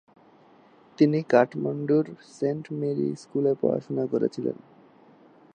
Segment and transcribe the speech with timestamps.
[0.97, 2.05] তিনি কাঠমান্ডুর
[2.31, 4.57] Saint Mary স্কুলে পড়াশোনা করেছিলেন।